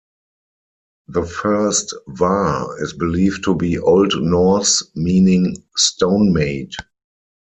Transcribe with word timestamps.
The 1.09 1.27
first 1.27 1.93
"Var" 2.07 2.81
is 2.83 2.91
believed 2.93 3.43
to 3.43 3.53
be 3.53 3.77
Old 3.77 4.13
Norse 4.19 4.81
meaning 4.95 5.63
"stone 5.75 6.33
made". 6.33 6.73